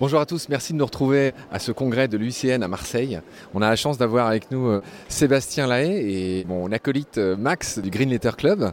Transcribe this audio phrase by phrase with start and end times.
[0.00, 3.20] Bonjour à tous, merci de nous retrouver à ce congrès de l'UICN à Marseille.
[3.52, 7.78] On a la chance d'avoir avec nous euh, Sébastien Lahaye et mon acolyte euh, Max
[7.78, 8.72] du Green Letter Club.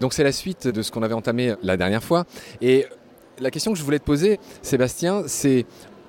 [0.00, 2.24] Donc c'est la suite de ce qu'on avait entamé la dernière fois.
[2.62, 2.86] Et
[3.38, 5.66] la question que je voulais te poser, Sébastien, c'est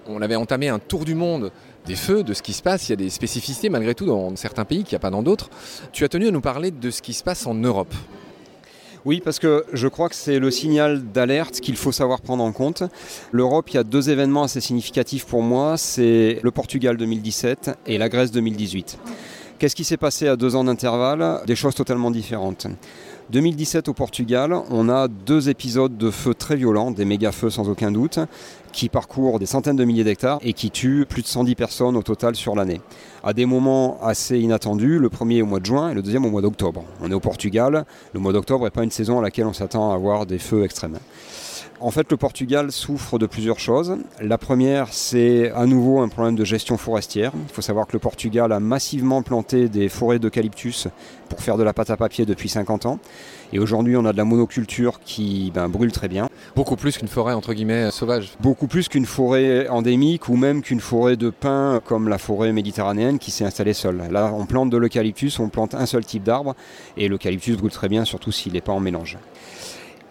[0.07, 1.51] on avait entamé un tour du monde
[1.85, 2.87] des feux, de ce qui se passe.
[2.87, 5.23] Il y a des spécificités malgré tout dans certains pays qu'il n'y a pas dans
[5.23, 5.49] d'autres.
[5.91, 7.93] Tu as tenu à nous parler de ce qui se passe en Europe.
[9.05, 12.53] Oui, parce que je crois que c'est le signal d'alerte qu'il faut savoir prendre en
[12.53, 12.83] compte.
[13.33, 17.97] L'Europe, il y a deux événements assez significatifs pour moi, c'est le Portugal 2017 et
[17.97, 18.97] la Grèce 2018.
[19.59, 21.41] Qu'est-ce qui s'est passé à deux ans d'intervalle?
[21.45, 22.67] Des choses totalement différentes.
[23.33, 27.67] 2017 au Portugal, on a deux épisodes de feux très violents, des méga feux sans
[27.67, 28.19] aucun doute,
[28.71, 32.03] qui parcourent des centaines de milliers d'hectares et qui tuent plus de 110 personnes au
[32.03, 32.79] total sur l'année.
[33.23, 36.29] À des moments assez inattendus, le premier au mois de juin et le deuxième au
[36.29, 36.85] mois d'octobre.
[37.01, 39.89] On est au Portugal, le mois d'octobre n'est pas une saison à laquelle on s'attend
[39.89, 40.99] à avoir des feux extrêmes.
[41.83, 43.97] En fait, le Portugal souffre de plusieurs choses.
[44.21, 47.33] La première, c'est à nouveau un problème de gestion forestière.
[47.35, 50.87] Il faut savoir que le Portugal a massivement planté des forêts d'eucalyptus
[51.27, 52.99] pour faire de la pâte à papier depuis 50 ans.
[53.51, 56.29] Et aujourd'hui, on a de la monoculture qui ben, brûle très bien.
[56.55, 58.31] Beaucoup plus qu'une forêt entre guillemets sauvage.
[58.39, 63.19] Beaucoup plus qu'une forêt endémique ou même qu'une forêt de pins comme la forêt méditerranéenne
[63.19, 64.01] qui s'est installée seule.
[64.09, 66.55] Là, on plante de l'eucalyptus, on plante un seul type d'arbre
[66.95, 69.17] et l'eucalyptus brûle très bien, surtout s'il n'est pas en mélange.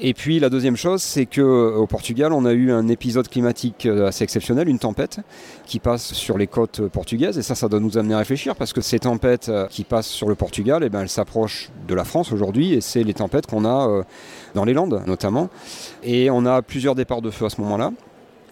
[0.04, 4.08] Et puis la deuxième chose, c'est qu'au Portugal, on a eu un épisode climatique euh,
[4.08, 5.20] assez exceptionnel, une tempête
[5.64, 7.38] qui passe sur les côtes portugaises.
[7.38, 10.08] Et ça, ça doit nous amener à réfléchir parce que ces tempêtes euh, qui passent
[10.08, 12.74] sur le Portugal, eh ben, elles s'approchent de la France aujourd'hui.
[12.74, 14.02] Et c'est les tempêtes qu'on a euh,
[14.56, 15.50] dans les Landes notamment.
[16.02, 17.92] Et on a plusieurs départs de feu à ce moment-là.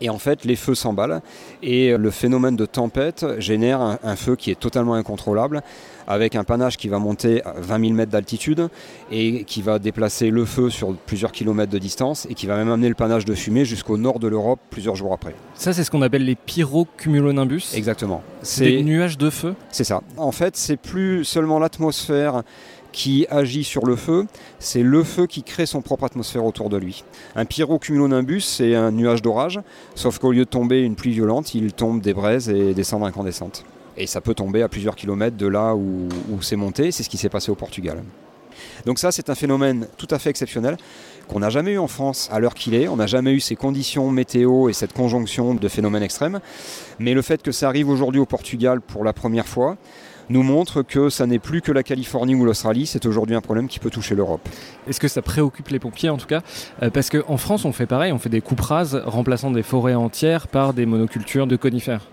[0.01, 1.21] Et en fait, les feux s'emballent
[1.63, 5.63] et le phénomène de tempête génère un, feu qui est totalement incontrôlable,
[6.07, 8.69] avec un panache qui va monter à 20 000 mètres d'altitude
[9.13, 12.71] et qui va déplacer le feu sur plusieurs kilomètres de distance et qui va même
[12.71, 15.35] amener le panache de fumée jusqu'au nord de l'Europe plusieurs jours après.
[15.55, 18.23] Ça, c'est ce qu'on appelle les pyrocumulonimbus Exactement.
[18.43, 19.55] C'est des nuages de feu?
[19.71, 20.01] C'est ça.
[20.17, 22.43] En fait, c'est plus seulement l'atmosphère
[22.93, 24.27] qui agit sur le feu,
[24.59, 27.05] c'est le feu qui crée son propre atmosphère autour de lui.
[27.37, 29.61] Un pyrocumulonimbus, c'est un nuage d'orage,
[29.95, 33.07] sauf qu'au lieu de tomber une pluie violente, il tombe des braises et des cendres
[33.07, 33.65] incandescentes.
[33.97, 36.09] Et ça peut tomber à plusieurs kilomètres de là où
[36.41, 38.03] c'est monté, c'est ce qui s'est passé au Portugal.
[38.87, 40.77] Donc ça, c'est un phénomène tout à fait exceptionnel
[41.29, 42.89] qu'on n'a jamais eu en France à l'heure qu'il est.
[42.89, 46.41] On n'a jamais eu ces conditions météo et cette conjonction de phénomènes extrêmes.
[46.99, 49.77] Mais le fait que ça arrive aujourd'hui au Portugal pour la première fois,
[50.31, 53.69] nous montre que ça n'est plus que la Californie ou l'Australie, c'est aujourd'hui un problème
[53.69, 54.49] qui peut toucher l'Europe.
[54.89, 56.41] Est-ce que ça préoccupe les pompiers en tout cas
[56.83, 59.95] euh, Parce qu'en France, on fait pareil, on fait des coupes rases remplaçant des forêts
[59.95, 62.07] entières par des monocultures de conifères.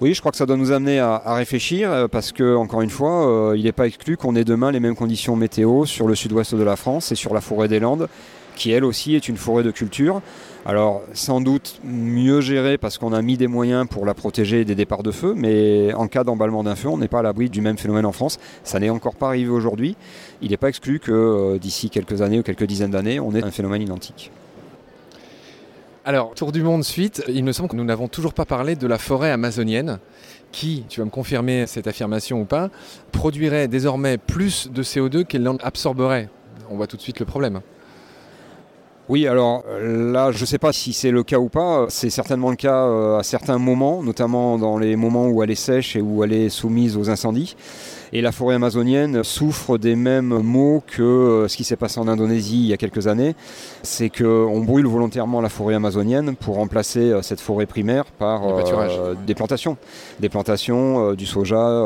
[0.00, 2.90] Oui, je crois que ça doit nous amener à, réfléchir euh, parce que, encore une
[2.90, 6.14] fois, euh, il n'est pas exclu qu'on ait demain les mêmes conditions météo sur le
[6.14, 8.08] sud-ouest de la France et sur la forêt des Landes
[8.56, 10.20] qui elle aussi est une forêt de culture.
[10.64, 14.76] Alors sans doute mieux gérée parce qu'on a mis des moyens pour la protéger des
[14.76, 17.60] départs de feu, mais en cas d'emballement d'un feu, on n'est pas à l'abri du
[17.60, 18.38] même phénomène en France.
[18.62, 19.96] Ça n'est encore pas arrivé aujourd'hui.
[20.40, 23.42] Il n'est pas exclu que euh, d'ici quelques années ou quelques dizaines d'années, on ait
[23.42, 24.30] un phénomène identique.
[26.04, 28.86] Alors, tour du monde suite, il me semble que nous n'avons toujours pas parlé de
[28.86, 29.98] la forêt amazonienne
[30.52, 32.70] qui, tu vas me confirmer cette affirmation ou pas,
[33.10, 36.28] produirait désormais plus de CO2 qu'elle en absorberait?
[36.70, 37.60] On voit tout de suite le problème.
[39.12, 41.84] Oui, alors là, je ne sais pas si c'est le cas ou pas.
[41.90, 45.54] C'est certainement le cas euh, à certains moments, notamment dans les moments où elle est
[45.54, 47.54] sèche et où elle est soumise aux incendies.
[48.14, 52.08] Et la forêt amazonienne souffre des mêmes maux que euh, ce qui s'est passé en
[52.08, 53.34] Indonésie il y a quelques années.
[53.82, 58.40] C'est qu'on brûle volontairement la forêt amazonienne pour remplacer euh, cette forêt primaire par
[59.26, 59.76] des plantations.
[60.20, 61.84] Des plantations, du soja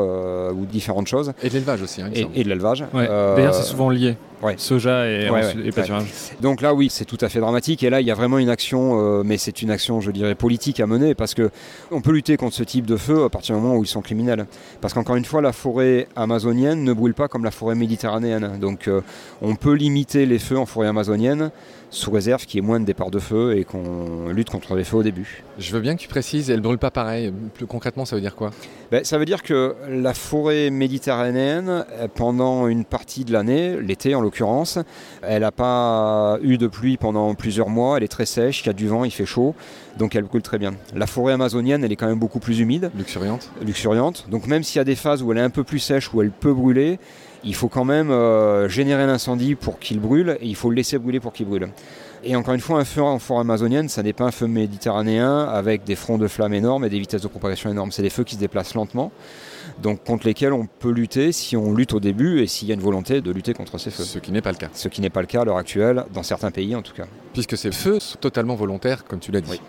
[0.53, 1.33] ou différentes choses.
[1.43, 2.01] Et de l'élevage aussi.
[2.01, 2.85] Hein, et, de l'élevage.
[2.93, 4.15] D'ailleurs, c'est souvent lié.
[4.57, 5.29] Soja et,
[5.75, 6.05] pâturage.
[6.41, 7.83] Donc là, oui, c'est tout à fait dramatique.
[7.83, 10.35] Et là, il y a vraiment une action, euh, mais c'est une action, je dirais,
[10.35, 11.49] politique à mener parce que
[11.91, 14.01] on peut lutter contre ce type de feu à partir du moment où ils sont
[14.01, 14.45] criminels.
[14.81, 18.59] Parce qu'encore une fois, la forêt amazonienne ne brûle pas comme la forêt méditerranéenne.
[18.59, 19.01] Donc, euh,
[19.41, 21.51] on peut limiter les feux en forêt amazonienne
[21.89, 24.83] sous réserve qu'il y ait moins de départs de feu et qu'on lutte contre les
[24.83, 25.43] feux au début.
[25.57, 27.33] Je veux bien que tu précises, elle ne brûle pas pareil.
[27.53, 28.51] Plus concrètement, ça veut dire quoi?
[28.91, 31.85] Ben, Ça veut dire que la forêt méditerranéenne,
[32.15, 34.79] pendant une partie de l'année, l'été en l'occurrence,
[35.21, 38.69] elle n'a pas eu de pluie pendant plusieurs mois, elle est très sèche, il y
[38.69, 39.55] a du vent, il fait chaud,
[39.97, 40.73] donc elle brûle très bien.
[40.95, 42.91] La forêt amazonienne, elle est quand même beaucoup plus humide.
[42.95, 43.49] Luxuriante.
[43.65, 44.27] Luxuriante.
[44.29, 46.21] Donc même s'il y a des phases où elle est un peu plus sèche, où
[46.21, 46.99] elle peut brûler,
[47.43, 50.97] il faut quand même euh, générer l'incendie pour qu'il brûle et il faut le laisser
[50.97, 51.69] brûler pour qu'il brûle.
[52.23, 55.45] Et encore une fois, un feu en forêt amazonienne, ça n'est pas un feu méditerranéen
[55.45, 57.91] avec des fronts de flammes énormes et des vitesses de propagation énormes.
[57.91, 59.11] C'est des feux qui se déplacent lentement,
[59.81, 62.73] donc contre lesquels on peut lutter si on lutte au début et s'il y a
[62.73, 64.03] une volonté de lutter contre ces feux.
[64.03, 64.69] Ce qui n'est pas le cas.
[64.73, 67.05] Ce qui n'est pas le cas à l'heure actuelle, dans certains pays en tout cas.
[67.33, 69.61] Puisque ces feux sont totalement volontaires, comme tu l'as dit.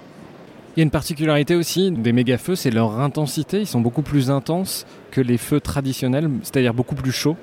[0.77, 3.61] Il y a une particularité aussi des méga-feux, c'est leur intensité.
[3.61, 7.37] Ils sont beaucoup plus intenses que les feux traditionnels, c'est-à-dire beaucoup plus chauds.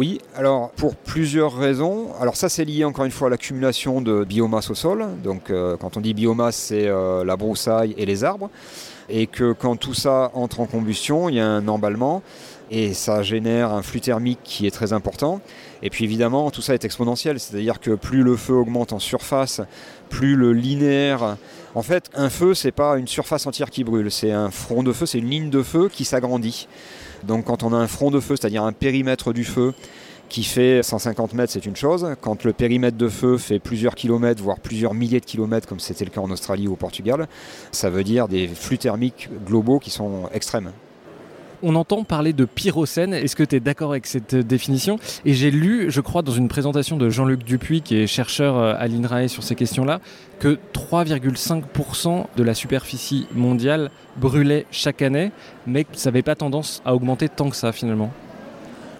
[0.00, 2.14] Oui, alors pour plusieurs raisons.
[2.22, 5.04] Alors ça c'est lié encore une fois à l'accumulation de biomasse au sol.
[5.22, 8.48] Donc euh, quand on dit biomasse c'est euh, la broussaille et les arbres.
[9.10, 12.22] Et que quand tout ça entre en combustion, il y a un emballement
[12.70, 15.42] et ça génère un flux thermique qui est très important.
[15.82, 19.60] Et puis évidemment tout ça est exponentiel, c'est-à-dire que plus le feu augmente en surface,
[20.08, 21.36] plus le linéaire...
[21.74, 24.92] En fait un feu c'est pas une surface entière qui brûle, c'est un front de
[24.92, 26.66] feu, c'est une ligne de feu qui s'agrandit.
[27.24, 29.74] Donc quand on a un front de feu, c'est-à-dire un périmètre du feu
[30.28, 32.06] qui fait 150 mètres, c'est une chose.
[32.20, 36.04] Quand le périmètre de feu fait plusieurs kilomètres, voire plusieurs milliers de kilomètres, comme c'était
[36.04, 37.28] le cas en Australie ou au Portugal,
[37.72, 40.70] ça veut dire des flux thermiques globaux qui sont extrêmes.
[41.62, 43.12] On entend parler de pyrocène.
[43.12, 44.98] Est-ce que tu es d'accord avec cette définition?
[45.26, 48.74] Et j'ai lu, je crois, dans une présentation de Jean-Luc Dupuis, qui est chercheur euh,
[48.78, 50.00] à l'INRAE sur ces questions-là,
[50.38, 55.32] que 3,5% de la superficie mondiale brûlait chaque année,
[55.66, 58.10] mais que ça n'avait pas tendance à augmenter tant que ça finalement.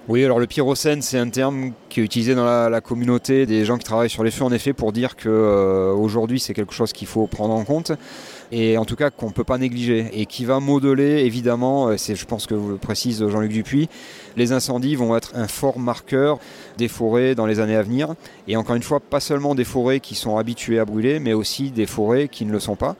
[0.08, 3.78] Oui, alors le pyrocène, c'est un terme qui est utilisé dans la, communauté des gens
[3.78, 7.06] qui travaillent sur les feux, en effet, pour dire qu'aujourd'hui, euh, c'est quelque chose qu'il
[7.06, 7.92] faut prendre en compte
[8.52, 11.96] et en tout cas qu'on ne peut pas négliger et qui va modeler évidemment, euh,
[11.96, 13.88] c'est je pense que vous le précise Jean-Luc Dupuis,
[14.36, 16.38] les incendies vont être un fort marqueur
[16.78, 18.14] des forêts dans les années à venir
[18.48, 21.70] et encore une fois pas seulement des forêts qui sont habituées à brûler mais aussi
[21.70, 22.96] des forêts qui ne le sont pas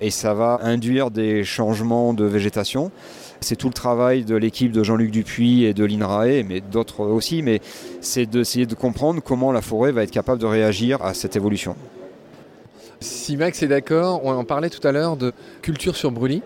[0.00, 2.90] et ça va induire des changements de végétation.
[3.40, 7.42] C'est tout le travail de l'équipe de Jean-Luc Dupuis et de l'INRAE, mais d'autres aussi,
[7.42, 7.60] mais
[8.00, 11.76] c'est d'essayer de comprendre comment la forêt va être capable de réagir à cette évolution.
[13.00, 16.42] Si Max est d'accord, on en parlait tout à l'heure de culture sur brûlis.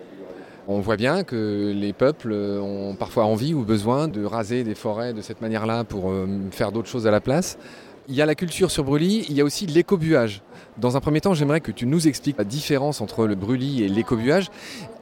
[0.69, 5.15] On voit bien que les peuples ont parfois envie ou besoin de raser des forêts
[5.15, 7.59] de cette manière-là pour euh, faire d'autres choses à la place.
[8.09, 10.43] Il y a la culture sur brûlis, il y a aussi l'écobuage.
[10.77, 13.89] Dans un premier temps, j'aimerais que tu nous expliques la différence entre le brûlis et
[13.89, 14.47] l'écobuage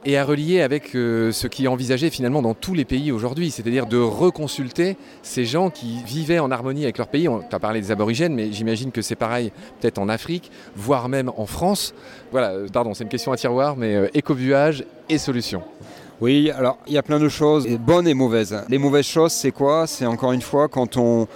[0.05, 3.49] et à relier avec euh, ce qui est envisagé finalement dans tous les pays aujourd'hui,
[3.49, 7.27] c'est-à-dire de reconsulter ces gens qui vivaient en harmonie avec leur pays.
[7.49, 11.31] Tu as parlé des aborigènes, mais j'imagine que c'est pareil peut-être en Afrique, voire même
[11.37, 11.95] en France.
[12.31, 15.63] Voilà, euh, pardon, c'est une question à tiroir, mais euh, écobuage et solutions.
[16.19, 18.63] Oui, alors il y a plein de choses, bonnes et mauvaises.
[18.69, 19.87] Les mauvaises choses, c'est quoi?
[19.87, 21.27] C'est encore une fois quand on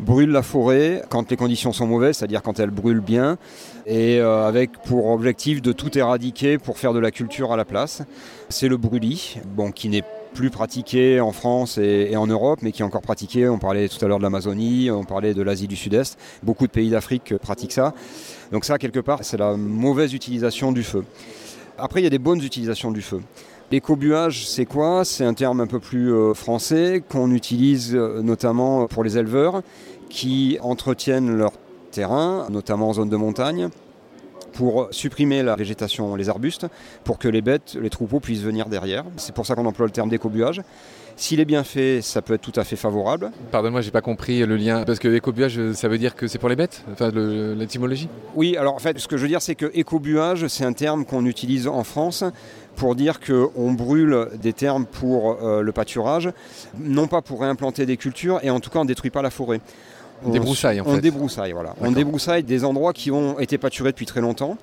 [0.00, 3.38] brûle la forêt quand les conditions sont mauvaises, c'est-à-dire quand elle brûle bien,
[3.86, 7.64] et euh, avec pour objectif de tout éradiquer pour faire de la culture à la
[7.64, 8.02] place.
[8.48, 10.04] C'est le brûlis, bon, qui n'est
[10.34, 13.48] plus pratiqué en France et, en Europe, mais qui est encore pratiqué.
[13.48, 16.18] On parlait tout à l'heure de l'Amazonie, on parlait de l'Asie du Sud-Est.
[16.42, 17.94] Beaucoup de pays d'Afrique pratiquent ça.
[18.52, 21.04] Donc ça, quelque part, c'est la mauvaise utilisation du feu.
[21.76, 23.20] Après, il y a des bonnes utilisations du feu.
[23.70, 25.04] L'écobuage, c'est quoi?
[25.04, 29.60] C'est un terme un peu plus euh, français qu'on utilise euh, notamment pour les éleveurs
[30.08, 31.52] qui entretiennent leur
[31.90, 33.68] terrain, notamment en zone de montagne,
[34.54, 36.66] pour supprimer la végétation, les arbustes,
[37.04, 39.04] pour que les bêtes, les troupeaux puissent venir derrière.
[39.18, 40.62] C'est pour ça qu'on emploie le terme d'écobuage.
[41.18, 43.32] S'il est bien fait, ça peut être tout à fait favorable.
[43.50, 44.84] Pardonne-moi, j'ai pas compris le lien.
[44.84, 46.84] Parce que écobuage, ça veut dire que c'est pour les bêtes?
[46.92, 48.08] Enfin, l'étymologie?
[48.36, 51.04] Oui, alors en fait, ce que je veux dire, c'est que écobuage, c'est un terme
[51.04, 52.22] qu'on utilise en France
[52.76, 56.30] pour dire qu'on brûle des termes pour euh, le pâturage,
[56.78, 59.30] non pas pour réimplanter des cultures, et en tout cas on ne détruit pas la
[59.30, 59.60] forêt.
[60.24, 60.90] On débroussaille en fait.
[60.90, 61.74] On débroussaille, voilà.
[61.80, 64.56] On débroussaille des endroits qui ont été pâturés depuis très longtemps.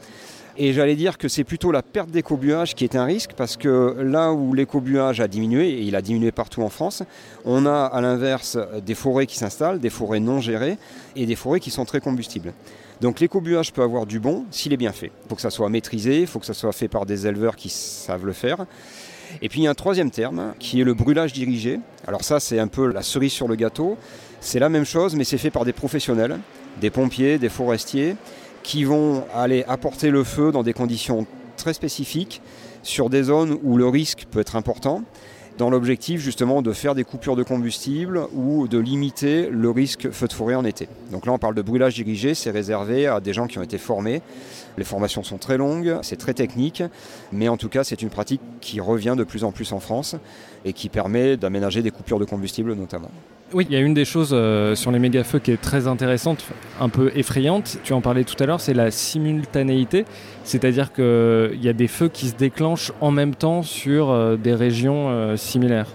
[0.58, 3.98] Et j'allais dire que c'est plutôt la perte d'écobuage qui est un risque parce que
[4.00, 7.04] là où l'écobuage a diminué, et il a diminué partout en France,
[7.44, 10.78] on a à l'inverse des forêts qui s'installent, des forêts non gérées
[11.18, 12.54] et des forêts qui sont très combustibles.
[13.02, 15.12] Donc l'écobuage peut avoir du bon s'il est bien fait.
[15.26, 17.58] Il faut que ça soit maîtrisé, il faut que ça soit fait par des éleveurs
[17.58, 18.66] qui savent le faire.
[19.42, 21.82] Et puis il y a un troisième terme qui est le brûlage dirigé.
[22.08, 23.98] Alors ça c'est un peu la cerise sur le gâteau.
[24.40, 26.40] C'est la même chose mais c'est fait par des professionnels,
[26.80, 28.16] des pompiers, des forestiers
[28.66, 32.42] qui vont aller apporter le feu dans des conditions très spécifiques
[32.82, 35.04] sur des zones où le risque peut être important
[35.60, 40.28] dans l'objectif justement de faire des coupures de combustible ou de limiter le risque feu
[40.28, 40.90] de forêt en été.
[41.12, 43.78] Donc là on parle de brûlage dirigé, c'est réservé à des gens qui ont été
[43.78, 44.22] formés.
[44.78, 46.84] Les formations sont très longues, c'est très technique,
[47.32, 50.16] mais en tout cas c'est une pratique qui revient de plus en plus en France
[50.66, 53.12] et qui permet d'aménager des coupures de combustible notamment.
[53.54, 56.44] Oui, il y a une des choses euh, sur les méga-feux qui est très intéressante,
[56.82, 60.06] un peu effrayante, tu en parlais tout à l'heure, c'est la simultanéité.
[60.44, 64.56] C'est-à-dire qu'il y a des feux qui se déclenchent en même temps sur euh, des
[64.56, 65.88] régions euh, similaires.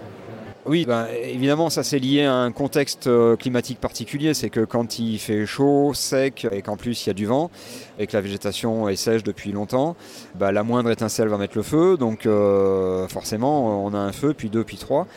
[0.67, 4.35] Oui, ben, évidemment, ça c'est lié à un contexte euh, climatique particulier.
[4.35, 7.49] C'est que quand il fait chaud, sec, et qu'en plus il y a du vent,
[7.97, 9.95] et que la végétation est sèche depuis longtemps,
[10.35, 11.97] ben, la moindre étincelle va mettre le feu.
[11.97, 12.27] Donc
[13.09, 15.07] forcément, on a un feu, puis deux, puis trois.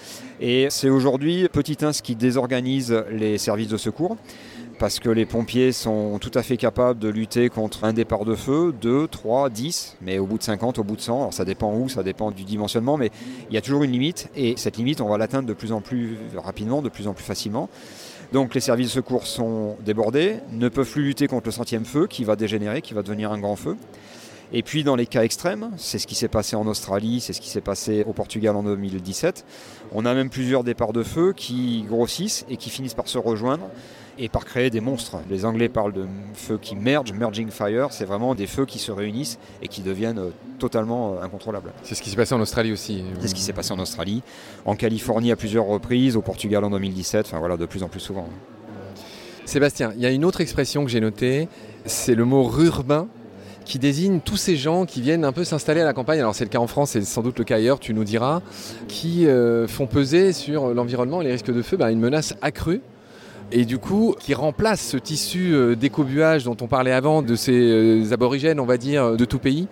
[0.40, 4.16] Et c'est aujourd'hui Petit 1 qui désorganise les services de secours
[4.78, 8.34] parce que les pompiers sont tout à fait capables de lutter contre un départ de
[8.34, 11.44] feu, 2, 3, 10, mais au bout de 50, au bout de 100, alors ça
[11.44, 13.10] dépend où, ça dépend du dimensionnement, mais
[13.48, 15.80] il y a toujours une limite et cette limite, on va l'atteindre de plus en
[15.80, 17.68] plus rapidement, de plus en plus facilement.
[18.32, 22.06] Donc les services de secours sont débordés, ne peuvent plus lutter contre le centième feu
[22.06, 23.76] qui va dégénérer, qui va devenir un grand feu.
[24.52, 27.40] Et puis dans les cas extrêmes, c'est ce qui s'est passé en Australie, c'est ce
[27.40, 29.44] qui s'est passé au Portugal en 2017,
[29.92, 33.68] on a même plusieurs départs de feu qui grossissent et qui finissent par se rejoindre
[34.18, 35.18] et par créer des monstres.
[35.28, 38.92] Les Anglais parlent de feux qui mergent, merging fire, c'est vraiment des feux qui se
[38.92, 41.72] réunissent et qui deviennent euh, totalement euh, incontrôlables.
[41.82, 43.02] C'est ce qui s'est passé en Australie aussi.
[43.20, 44.22] C'est ce qui s'est passé en Australie,
[44.66, 48.00] en Californie à plusieurs reprises, au Portugal en 2017, enfin voilà, de plus en plus
[48.00, 48.28] souvent.
[49.46, 51.48] Sébastien, il y a une autre expression que j'ai notée,
[51.84, 53.08] c'est le mot rurbain
[53.64, 56.44] qui désigne tous ces gens qui viennent un peu s'installer à la campagne, alors c'est
[56.44, 58.42] le cas en France et sans doute le cas ailleurs, tu nous diras,
[58.88, 62.80] qui euh, font peser sur l'environnement et les risques de feu bah, une menace accrue
[63.52, 67.52] et du coup qui remplace ce tissu euh, d'écobuage dont on parlait avant de ces
[67.52, 69.68] euh, aborigènes, on va dire, de tout pays.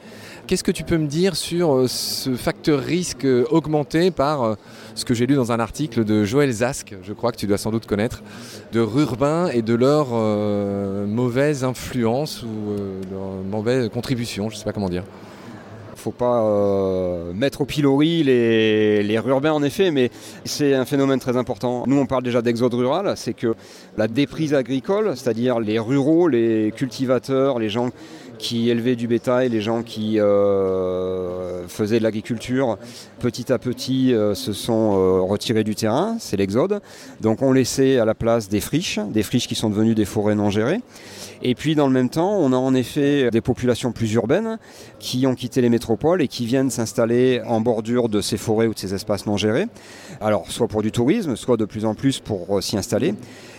[0.47, 4.57] Qu'est-ce que tu peux me dire sur euh, ce facteur risque augmenté par
[4.95, 7.59] ce que j'ai lu dans un article de Joël Zask, je crois que tu dois
[7.59, 8.23] sans doute connaître,
[8.73, 10.09] de Rurbain et de leur
[11.07, 12.75] mauvaise influence ou
[13.11, 15.05] leur mauvaise contribution, je ne sais pas comment dire
[16.03, 20.11] faut pas euh, mettre au pilori les, les en effet, mais
[20.45, 21.85] c'est un phénomène très important.
[21.87, 23.55] Nous on parle déjà d'exode rural, c'est que
[23.97, 27.91] la déprise agricole, c'est-à-dire les ruraux, les cultivateurs, les gens
[28.43, 32.77] qui élevaient du bétail, les gens qui euh, faisaient de l'agriculture,
[33.21, 36.81] petit à petit euh, se sont retirés du terrain, c'est l'exode.
[37.21, 40.35] Donc on laissait à la place des friches, des friches qui sont devenues des forêts
[40.35, 40.81] non gérées.
[41.45, 44.59] Et puis dans le même temps, on a en effet des populations plus urbaines
[44.99, 48.75] qui ont quitté les métropoles et qui viennent s'installer en bordure de ces forêts ou
[48.75, 49.67] de ces espaces non gérés.
[50.21, 53.15] Alors soit pour du tourisme, soit de plus en plus pour euh, s'y installer.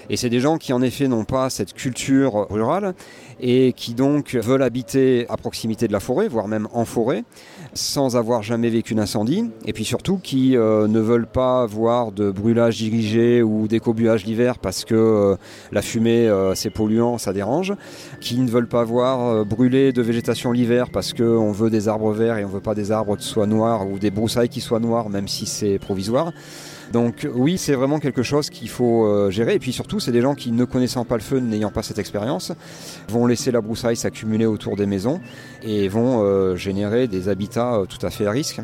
[0.10, 2.94] Et c'est des gens qui en effet n'ont pas cette culture rurale
[3.40, 7.24] et qui donc veulent habiter à proximité de la forêt, voire même en forêt,
[7.74, 9.46] sans avoir jamais vécu d'incendie.
[9.66, 14.60] Et puis surtout qui euh, ne veulent pas voir de brûlage dirigé ou d'écobuage l'hiver
[14.60, 15.36] parce que euh,
[15.72, 17.74] la fumée euh, c'est polluant, ça dérange.
[18.22, 22.38] Qui ne veulent pas voir brûler de végétation l'hiver parce qu'on veut des arbres verts
[22.38, 25.10] et on veut pas des arbres qui soient noirs ou des broussailles qui soient noires
[25.10, 26.32] même si c'est provisoire.
[26.94, 29.56] Donc oui, c'est vraiment quelque chose qu'il faut euh, gérer.
[29.56, 31.98] Et puis surtout, c'est des gens qui, ne connaissant pas le feu, n'ayant pas cette
[31.98, 32.52] expérience,
[33.10, 35.20] vont laisser la broussaille s'accumuler autour des maisons
[35.64, 38.62] et vont euh, générer des habitats euh, tout à fait à risque.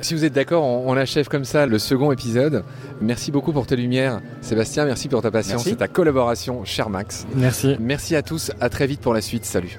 [0.00, 2.64] Si vous êtes d'accord, on, achève comme ça le second épisode.
[3.00, 4.84] Merci beaucoup pour tes lumières, Sébastien.
[4.84, 7.26] Merci pour ta patience et ta collaboration, cher Max.
[7.36, 7.76] Merci.
[7.78, 8.50] Merci à tous.
[8.60, 9.44] À très vite pour la suite.
[9.44, 9.78] Salut.